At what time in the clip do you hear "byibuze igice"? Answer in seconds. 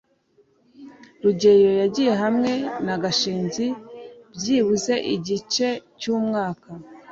4.35-5.67